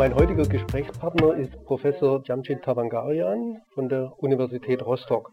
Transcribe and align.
Mein 0.00 0.14
heutiger 0.14 0.48
Gesprächspartner 0.48 1.34
ist 1.34 1.62
Professor 1.66 2.22
Jamshid 2.24 2.62
Tavangarian 2.62 3.60
von 3.74 3.90
der 3.90 4.14
Universität 4.16 4.82
Rostock. 4.82 5.30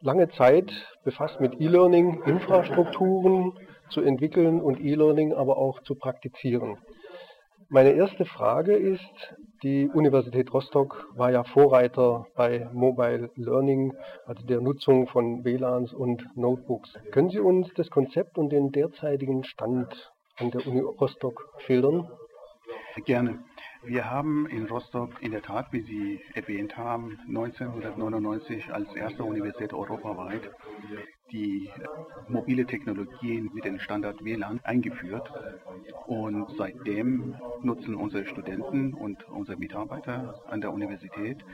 Lange 0.00 0.28
Zeit 0.30 0.72
befasst 1.04 1.38
mit 1.38 1.60
E-Learning 1.60 2.20
Infrastrukturen 2.24 3.52
zu 3.90 4.00
entwickeln 4.00 4.60
und 4.60 4.80
E-Learning 4.80 5.34
aber 5.34 5.56
auch 5.56 5.80
zu 5.82 5.94
praktizieren. 5.94 6.78
Meine 7.68 7.92
erste 7.92 8.24
Frage 8.24 8.74
ist, 8.74 9.36
die 9.62 9.88
Universität 9.88 10.52
Rostock 10.52 11.06
war 11.14 11.30
ja 11.30 11.44
Vorreiter 11.44 12.26
bei 12.34 12.68
Mobile 12.72 13.30
Learning, 13.36 13.94
also 14.26 14.44
der 14.48 14.60
Nutzung 14.60 15.06
von 15.06 15.44
WLANs 15.44 15.92
und 15.92 16.26
Notebooks. 16.34 16.92
Können 17.12 17.30
Sie 17.30 17.38
uns 17.38 17.72
das 17.76 17.88
Konzept 17.88 18.36
und 18.36 18.50
den 18.50 18.72
derzeitigen 18.72 19.44
Stand 19.44 20.10
an 20.38 20.50
der 20.50 20.66
Uni 20.66 20.80
Rostock 20.80 21.54
schildern? 21.58 22.10
Gerne. 23.04 23.38
Wir 23.84 24.10
haben 24.10 24.46
in 24.46 24.66
Rostock 24.66 25.22
in 25.22 25.30
der 25.30 25.42
Tat, 25.42 25.72
wie 25.72 25.82
Sie 25.82 26.20
erwähnt 26.34 26.76
haben, 26.76 27.18
1999 27.28 28.72
als 28.72 28.94
erste 28.94 29.24
Universität 29.24 29.72
europaweit 29.72 30.50
die 31.30 31.70
mobile 32.28 32.66
Technologien 32.66 33.50
mit 33.52 33.64
dem 33.64 33.78
Standard 33.78 34.24
WLAN 34.24 34.60
eingeführt. 34.64 35.30
Und 36.06 36.50
seitdem 36.56 37.36
nutzen 37.62 37.94
unsere 37.94 38.26
Studenten 38.26 38.94
und 38.94 39.28
unsere 39.28 39.58
Mitarbeiter 39.58 40.42
an 40.48 40.60
der 40.60 40.72
Universität 40.72 41.44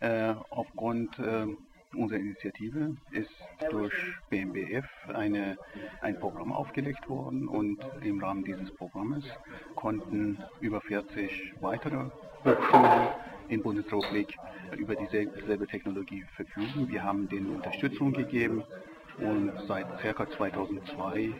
äh, 0.00 0.34
aufgrund 0.50 1.18
äh, 1.18 1.46
unserer 1.94 2.18
Initiative 2.18 2.96
ist 3.10 3.30
durch 3.70 3.94
BMBF 4.30 4.86
eine, 5.08 5.56
ein 6.00 6.18
Programm 6.18 6.52
aufgelegt 6.52 7.08
worden 7.08 7.48
und 7.48 7.78
im 8.02 8.22
Rahmen 8.22 8.44
dieses 8.44 8.70
Programmes 8.76 9.24
konnten 9.74 10.42
über 10.60 10.80
40 10.80 11.54
weitere 11.60 12.10
Hochschulen 12.44 13.08
in 13.48 13.62
Bundesrepublik 13.62 14.38
über 14.76 14.94
dieselbe 14.94 15.66
Technologie 15.66 16.24
verfügen. 16.36 16.88
Wir 16.88 17.02
haben 17.02 17.28
denen 17.28 17.50
Unterstützung 17.50 18.12
gegeben 18.12 18.64
und 19.18 19.52
seit 19.66 19.86
ca. 19.98 20.28
2002 20.30 21.34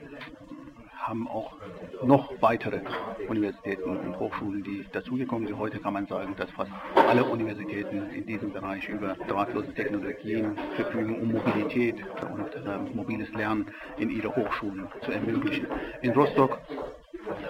haben 0.98 1.28
auch 1.28 1.54
noch 2.02 2.32
weitere 2.40 2.80
Universitäten 3.28 3.96
und 3.96 4.18
Hochschulen, 4.18 4.62
die 4.62 4.84
dazugekommen 4.92 5.46
sind. 5.46 5.58
Heute 5.58 5.78
kann 5.78 5.94
man 5.94 6.06
sagen, 6.06 6.34
dass 6.36 6.50
fast 6.50 6.70
alle 6.94 7.24
Universitäten 7.24 8.10
in 8.10 8.26
diesem 8.26 8.52
Bereich 8.52 8.88
über 8.88 9.14
drahtlose 9.26 9.72
Technologien 9.74 10.56
verfügen, 10.76 11.20
um 11.20 11.32
Mobilität 11.32 11.96
und 12.22 12.54
äh, 12.54 12.94
mobiles 12.94 13.30
Lernen 13.32 13.66
in 13.96 14.10
ihre 14.10 14.34
Hochschulen 14.34 14.88
zu 15.02 15.12
ermöglichen. 15.12 15.66
In 16.02 16.12
Rostock 16.12 16.58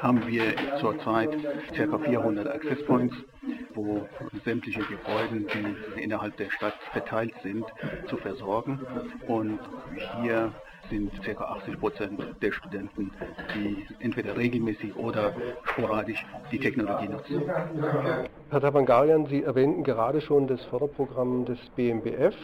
haben 0.02 0.26
wir 0.26 0.54
zurzeit 0.80 1.36
ca. 1.74 1.98
400 1.98 2.46
Access 2.48 2.84
Points, 2.84 3.16
wo 3.74 4.08
sämtliche 4.44 4.80
Gebäude, 4.82 5.46
die 5.94 6.02
innerhalb 6.02 6.36
der 6.36 6.50
Stadt 6.50 6.74
verteilt 6.92 7.34
sind, 7.42 7.64
zu 8.08 8.16
versorgen. 8.16 8.80
Und 9.26 9.60
hier 10.20 10.52
sind 10.90 11.10
ca. 11.22 11.44
80 11.44 11.80
Prozent 11.80 12.20
der 12.42 12.52
Studenten, 12.52 13.10
die 13.54 13.86
entweder 14.00 14.36
regelmäßig 14.36 14.96
oder 14.96 15.32
sporadisch 15.64 16.24
die 16.50 16.58
Technologie 16.58 17.08
nutzen. 17.08 17.42
Herr 18.50 18.60
Tabangarian, 18.60 19.26
Sie 19.26 19.42
erwähnten 19.42 19.84
gerade 19.84 20.20
schon 20.20 20.46
das 20.46 20.64
Förderprogramm 20.64 21.44
des 21.44 21.58
BMBF 21.76 22.34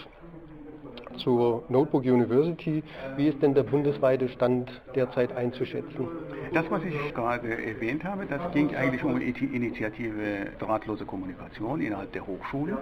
zur 1.19 1.64
Notebook 1.69 2.03
University. 2.03 2.83
Wie 3.17 3.28
ist 3.28 3.41
denn 3.42 3.55
der 3.55 3.62
bundesweite 3.62 4.28
Stand 4.28 4.83
derzeit 4.95 5.34
einzuschätzen? 5.36 6.08
Das, 6.53 6.64
was 6.70 6.83
ich 6.84 7.14
gerade 7.14 7.48
erwähnt 7.48 8.05
habe, 8.05 8.27
das 8.27 8.53
ging 8.53 8.75
eigentlich 8.75 9.05
um 9.05 9.19
die 9.19 9.45
Initiative 9.45 10.52
Drahtlose 10.58 11.05
Kommunikation 11.05 11.80
innerhalb 11.80 12.13
der 12.13 12.27
Hochschule. 12.27 12.77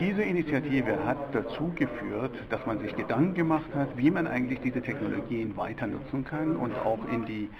Diese 0.00 0.22
Initiative 0.22 1.04
hat 1.04 1.18
dazu 1.32 1.72
geführt, 1.74 2.32
dass 2.50 2.64
man 2.66 2.80
sich 2.80 2.96
Gedanken 2.96 3.34
gemacht 3.34 3.74
hat, 3.74 3.88
wie 3.96 4.10
man 4.10 4.26
eigentlich 4.26 4.60
diese 4.60 4.82
Technologien 4.82 5.56
weiter 5.56 5.86
nutzen 5.86 6.24
kann 6.24 6.56
und 6.56 6.76
auch 6.78 6.98
in 7.12 7.24
die 7.26 7.50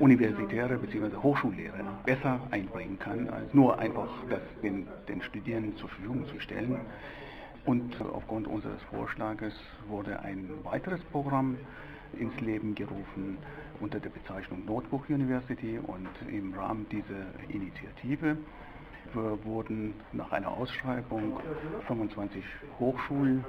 universitäre 0.00 0.78
bzw. 0.78 1.16
Hochschullehre 1.22 1.84
besser 2.04 2.40
einbringen 2.50 2.98
kann, 2.98 3.28
als 3.28 3.52
nur 3.54 3.78
einfach 3.78 4.08
das 4.28 4.40
den, 4.62 4.86
den 5.08 5.22
Studierenden 5.22 5.76
zur 5.76 5.88
Verfügung 5.88 6.26
zu 6.26 6.40
stellen. 6.40 6.80
Und 7.64 8.00
aufgrund 8.00 8.46
unseres 8.46 8.82
Vorschlages 8.84 9.54
wurde 9.88 10.20
ein 10.20 10.48
weiteres 10.64 11.00
Programm 11.12 11.56
ins 12.18 12.40
Leben 12.40 12.74
gerufen 12.74 13.38
unter 13.80 14.00
der 14.00 14.10
Bezeichnung 14.10 14.64
Notebook 14.64 15.10
University 15.10 15.78
und 15.78 16.08
im 16.30 16.54
Rahmen 16.54 16.86
dieser 16.88 17.26
Initiative 17.48 18.36
wurden 19.16 19.94
nach 20.12 20.32
einer 20.32 20.50
Ausschreibung 20.50 21.40
25 21.86 22.44
Hochschulen, 22.78 23.44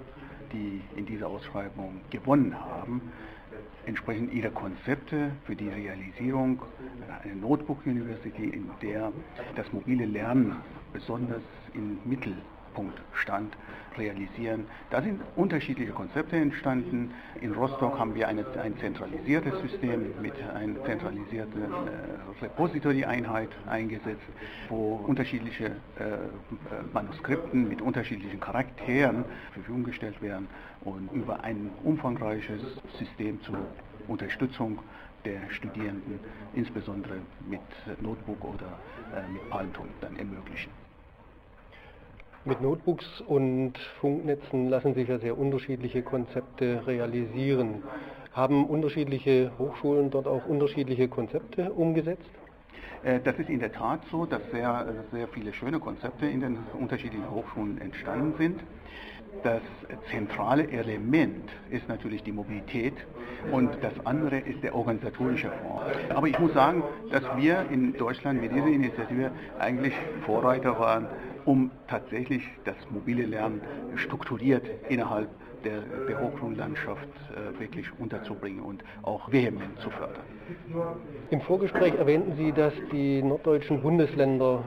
die 0.54 0.82
in 0.96 1.06
dieser 1.06 1.28
Ausschreibung 1.28 2.02
gewonnen 2.10 2.58
haben, 2.60 3.02
entsprechend 3.86 4.34
ihrer 4.34 4.50
Konzepte 4.50 5.32
für 5.46 5.56
die 5.56 5.70
Realisierung 5.70 6.62
einer 7.24 7.36
Notebook 7.36 7.86
University, 7.86 8.50
in 8.50 8.70
der 8.82 9.12
das 9.56 9.72
mobile 9.74 10.06
Lernen 10.06 10.58
besonders 10.94 11.42
im 11.74 12.00
Mittel 12.06 12.36
Punkt 12.78 13.02
stand, 13.16 13.58
realisieren. 13.98 14.68
Da 14.92 15.02
sind 15.02 15.20
unterschiedliche 15.36 15.94
Konzepte 15.94 16.36
entstanden. 16.36 17.12
In 17.42 17.54
Rostock 17.54 17.98
haben 17.98 18.14
wir 18.14 18.28
eine, 18.28 18.46
ein 18.62 18.78
zentralisiertes 18.78 19.60
System 19.62 20.22
mit 20.22 20.36
einer 20.54 20.84
zentralisierten 20.86 21.64
äh, 21.64 22.44
Repository-Einheit 22.44 23.50
eingesetzt, 23.68 24.22
wo 24.70 24.98
unterschiedliche 25.08 25.66
äh, 25.66 25.72
Manuskripten 26.94 27.68
mit 27.68 27.82
unterschiedlichen 27.82 28.40
Charakteren 28.40 29.26
zur 29.26 29.54
Verfügung 29.54 29.84
gestellt 29.84 30.22
werden 30.22 30.48
und 30.82 31.12
über 31.14 31.44
ein 31.44 31.72
umfangreiches 31.84 32.62
System 33.00 33.42
zur 33.42 33.58
Unterstützung 34.08 34.78
der 35.26 35.50
Studierenden, 35.50 36.20
insbesondere 36.54 37.16
mit 37.50 37.62
Notebook 38.04 38.44
oder 38.46 38.78
äh, 39.16 39.28
mit 39.34 39.50
Palmton, 39.50 39.90
dann 40.00 40.16
ermöglichen. 40.16 40.87
Mit 42.48 42.62
Notebooks 42.62 43.06
und 43.28 43.78
Funknetzen 44.00 44.70
lassen 44.70 44.94
sich 44.94 45.10
ja 45.10 45.20
sehr 45.20 45.38
unterschiedliche 45.38 46.02
Konzepte 46.02 46.82
realisieren. 46.88 47.84
Haben 48.32 48.66
unterschiedliche 48.66 49.52
Hochschulen 49.60 50.12
dort 50.12 50.28
auch 50.28 50.48
unterschiedliche 50.48 51.10
Konzepte 51.10 51.74
umgesetzt? 51.74 52.30
Äh, 53.04 53.20
das 53.22 53.38
ist 53.38 53.50
in 53.50 53.60
der 53.60 53.74
Tat 53.74 54.00
so, 54.10 54.26
dass 54.26 54.40
sehr, 54.54 54.88
sehr 55.12 55.28
viele 55.28 55.52
schöne 55.52 55.78
Konzepte 55.78 56.26
in 56.26 56.40
den 56.40 56.58
unterschiedlichen 56.80 57.30
Hochschulen 57.30 57.82
entstanden 57.82 58.34
sind. 58.38 58.62
Das 59.44 59.62
zentrale 60.12 60.68
Element 60.70 61.50
ist 61.70 61.88
natürlich 61.88 62.24
die 62.24 62.32
Mobilität 62.32 62.94
und 63.52 63.72
das 63.82 63.94
andere 64.06 64.40
ist 64.40 64.64
der 64.64 64.76
organisatorische 64.76 65.50
Fonds. 65.50 65.86
Aber 66.16 66.28
ich 66.28 66.38
muss 66.40 66.54
sagen, 66.54 66.84
dass 67.12 67.24
wir 67.36 67.66
in 67.70 67.94
Deutschland 67.94 68.42
mit 68.42 68.52
dieser 68.52 68.68
Initiative 68.68 69.32
eigentlich 69.60 69.94
Vorreiter 70.26 70.80
waren, 70.80 71.08
um 71.46 71.72
tatsächlich 71.88 72.44
das 72.66 72.76
mobile 72.90 73.26
Lernen 73.26 73.62
strukturiert 73.96 74.64
innerhalb 74.90 75.30
der, 75.64 75.82
der 76.08 76.20
Hochschullandschaft 76.20 77.08
äh, 77.32 77.60
wirklich 77.60 77.88
unterzubringen 78.00 78.62
und 78.62 78.84
auch 79.04 79.32
vehement 79.32 79.80
zu 79.80 79.90
fördern. 79.90 80.24
Im 81.30 81.42
Vorgespräch 81.42 81.96
erwähnten 81.96 82.36
Sie, 82.36 82.52
dass 82.52 82.74
die 82.92 83.22
norddeutschen 83.22 83.82
Bundesländer 83.82 84.64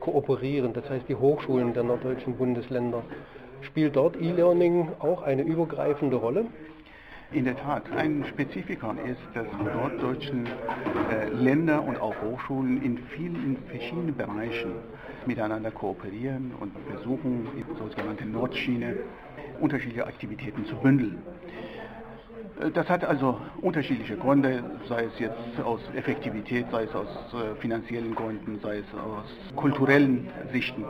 kooperieren, 0.00 0.72
das 0.72 0.88
heißt 0.88 1.08
die 1.08 1.14
Hochschulen 1.14 1.72
der 1.72 1.82
norddeutschen 1.82 2.36
Bundesländer. 2.36 3.02
Spielt 3.66 3.96
dort 3.96 4.20
E-Learning 4.20 4.88
auch 4.98 5.22
eine 5.22 5.42
übergreifende 5.42 6.16
Rolle? 6.16 6.46
In 7.32 7.44
der 7.46 7.56
Tat, 7.56 7.90
ein 7.90 8.24
Spezifikum 8.28 8.98
ist, 8.98 9.20
dass 9.32 9.46
die 9.58 9.64
norddeutschen 9.64 10.46
äh, 11.10 11.28
Länder 11.30 11.82
und 11.82 12.00
auch 12.00 12.14
Hochschulen 12.22 12.82
in 12.82 12.98
vielen 12.98 13.56
verschiedenen 13.68 14.14
Bereichen 14.14 14.72
miteinander 15.26 15.70
kooperieren 15.70 16.52
und 16.60 16.72
versuchen, 16.90 17.48
die 17.56 17.64
sogenannte 17.78 18.26
Nordschiene 18.26 18.98
unterschiedliche 19.60 20.06
Aktivitäten 20.06 20.66
zu 20.66 20.76
bündeln. 20.76 21.22
Äh, 22.60 22.70
das 22.70 22.88
hat 22.88 23.04
also 23.04 23.40
unterschiedliche 23.62 24.16
Gründe, 24.16 24.62
sei 24.88 25.04
es 25.04 25.18
jetzt 25.18 25.60
aus 25.64 25.80
Effektivität, 25.96 26.66
sei 26.70 26.84
es 26.84 26.94
aus 26.94 27.08
äh, 27.32 27.60
finanziellen 27.60 28.14
Gründen, 28.14 28.60
sei 28.62 28.78
es 28.78 28.94
aus 28.94 29.56
kulturellen 29.56 30.28
Sichten. 30.52 30.84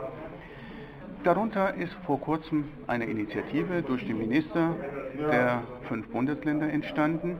Darunter 1.25 1.73
ist 1.73 1.93
vor 2.05 2.21
kurzem 2.21 2.65
eine 2.85 3.05
Initiative 3.05 3.81
durch 3.81 4.05
den 4.05 4.19
Minister 4.19 4.75
der 5.17 5.63
fünf 5.87 6.07
Bundesländer 6.09 6.69
entstanden, 6.69 7.37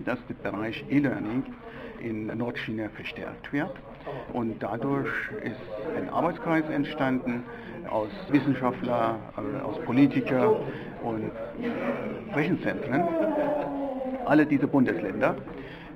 dass 0.00 0.18
der 0.26 0.50
Bereich 0.50 0.84
E-Learning 0.90 1.44
in 2.00 2.26
Nordchina 2.36 2.88
verstärkt 2.88 3.52
wird. 3.52 3.70
Und 4.32 4.60
dadurch 4.60 5.08
ist 5.44 5.60
ein 5.96 6.08
Arbeitskreis 6.08 6.68
entstanden 6.68 7.44
aus 7.88 8.10
Wissenschaftlern, 8.28 9.20
äh, 9.36 9.62
aus 9.62 9.78
Politikern 9.84 10.56
und 11.04 11.30
Rechenzentren, 12.34 13.04
alle 14.24 14.46
diese 14.46 14.66
Bundesländer, 14.66 15.36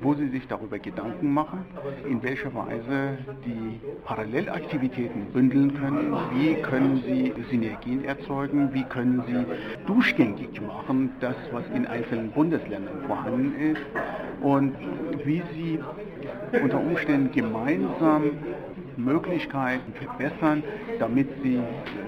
wo 0.04 0.14
sie 0.14 0.28
sich 0.28 0.46
darüber 0.46 0.78
Gedanken 0.78 1.32
machen, 1.32 1.64
in 2.08 2.22
welcher 2.22 2.54
Weise 2.54 3.16
die 3.44 3.80
Parallelaktivitäten 4.04 5.24
bündeln 5.32 5.74
können, 5.74 6.14
wie 6.34 6.54
können 6.56 7.02
sie 7.06 7.32
Synergien 7.50 8.04
erzeugen, 8.04 8.68
wie 8.74 8.84
können 8.84 9.22
sie 9.26 9.86
durchgängig 9.86 10.60
machen, 10.60 11.10
das, 11.20 11.36
was 11.52 11.64
in 11.74 11.86
einzelnen 11.86 12.30
Bundesländern 12.30 13.02
vorhanden 13.06 13.58
ist 13.58 13.80
und 14.44 14.74
wie 15.24 15.42
sie 15.54 15.78
unter 16.62 16.78
Umständen 16.78 17.32
gemeinsam 17.32 18.32
Möglichkeiten 18.96 19.92
verbessern, 19.94 20.62
damit 20.98 21.28
sie 21.42 21.60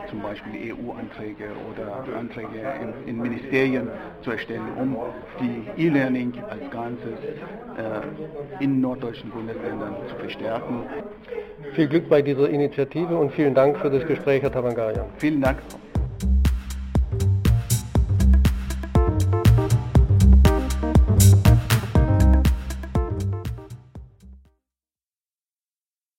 zum 0.09 0.23
Beispiel 0.23 0.73
EU-Anträge 0.73 1.47
oder 1.73 2.05
Anträge 2.17 2.63
in, 3.05 3.09
in, 3.09 3.23
Ministerien 3.23 3.89
zu 4.23 4.31
erstellen, 4.31 4.69
um 4.79 4.97
die 5.41 5.87
E-Learning 5.87 6.33
als 6.49 6.71
Ganzes 6.71 7.19
äh, 7.77 8.63
in 8.63 8.81
norddeutschen 8.81 9.31
Bundesländern 9.31 9.97
zu 10.09 10.15
verstärken. 10.17 10.83
Viel 11.73 11.89
Glück 11.89 12.09
bei 12.09 12.23
dieser 12.23 12.49
Initiative 12.49 13.17
und 13.17 13.33
vielen 13.33 13.55
Dank 13.55 13.79
für 13.79 13.91
das 13.91 14.07
Gespräch, 14.07 14.43
Herr 14.43 14.53
Tavangarian. 14.53 15.07
Vielen 15.19 15.41
Dank. 15.41 15.59